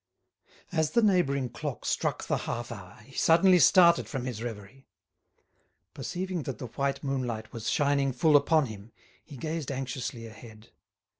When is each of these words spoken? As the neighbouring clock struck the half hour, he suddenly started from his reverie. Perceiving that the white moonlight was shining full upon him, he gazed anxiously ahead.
As 0.71 0.89
the 0.89 1.03
neighbouring 1.03 1.49
clock 1.49 1.85
struck 1.85 2.25
the 2.25 2.37
half 2.49 2.71
hour, 2.71 2.97
he 3.03 3.13
suddenly 3.13 3.59
started 3.59 4.07
from 4.09 4.25
his 4.25 4.41
reverie. 4.41 4.87
Perceiving 5.93 6.41
that 6.41 6.57
the 6.57 6.65
white 6.73 7.03
moonlight 7.03 7.53
was 7.53 7.69
shining 7.69 8.11
full 8.11 8.35
upon 8.35 8.65
him, 8.65 8.91
he 9.23 9.37
gazed 9.37 9.71
anxiously 9.71 10.25
ahead. 10.25 10.69